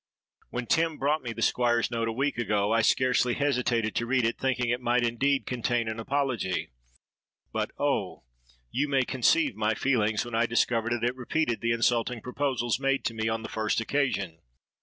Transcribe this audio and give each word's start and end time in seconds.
When 0.49 0.65
Tim 0.65 0.97
brought 0.97 1.21
me 1.21 1.31
the 1.31 1.43
Squire's 1.43 1.91
note, 1.91 2.07
a 2.07 2.11
week 2.11 2.39
ago, 2.39 2.73
I 2.73 2.81
scarcely 2.81 3.35
hesitated 3.35 3.93
to 3.93 4.07
read 4.07 4.25
it, 4.25 4.39
thinking 4.39 4.69
that 4.69 4.73
it 4.77 4.81
might 4.81 5.03
indeed 5.03 5.45
contain 5.45 5.87
an 5.87 5.99
apology. 5.99 6.71
But, 7.53 7.69
oh! 7.77 8.23
you 8.71 8.89
may 8.89 9.03
conceive 9.03 9.55
my 9.55 9.75
feelings, 9.75 10.25
when 10.25 10.33
I 10.33 10.47
discovered 10.47 10.93
that 10.93 11.03
it 11.03 11.15
repeated 11.15 11.61
the 11.61 11.71
insulting 11.71 12.19
proposals 12.19 12.79
made 12.79 13.05
to 13.05 13.13
me 13.13 13.29
on 13.29 13.43
the 13.43 13.47
first 13.47 13.79
occasion. 13.79 14.39